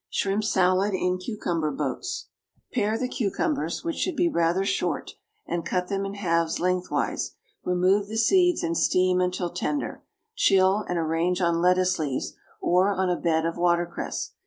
=Shrimp 0.09 0.43
Salad 0.43 0.95
in 0.95 1.19
Cucumber 1.19 1.69
Boats.= 1.69 2.29
Pare 2.73 2.97
the 2.97 3.07
cucumbers, 3.07 3.83
which 3.83 3.97
should 3.97 4.15
be 4.15 4.27
rather 4.27 4.65
short, 4.65 5.11
and 5.45 5.63
cut 5.63 5.89
them 5.89 6.05
in 6.07 6.15
halves 6.15 6.59
lengthwise; 6.59 7.35
remove 7.63 8.07
the 8.07 8.17
seeds 8.17 8.63
and 8.63 8.75
steam 8.75 9.21
until 9.21 9.51
tender; 9.51 10.03
chill, 10.35 10.83
and 10.89 10.97
arrange 10.97 11.39
on 11.39 11.61
lettuce 11.61 11.99
leaves, 11.99 12.33
or 12.59 12.89
on 12.91 13.11
a 13.11 13.15
bed 13.15 13.45
of 13.45 13.57
watercress. 13.57 14.31